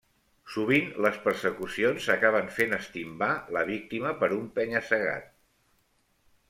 Sovint 0.53 0.87
les 1.05 1.19
persecucions 1.25 2.07
acaben 2.15 2.49
fent 2.57 2.73
estimbar 2.79 3.31
la 3.59 3.65
víctima 3.71 4.17
per 4.23 4.33
un 4.41 4.53
penya-segat. 4.59 5.31